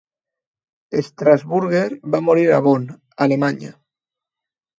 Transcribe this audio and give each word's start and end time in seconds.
Strasburger 1.07 1.83
va 2.15 2.23
morir 2.29 2.47
a 2.49 2.59
Bonn, 2.69 2.89
Alemanya. 3.27 3.71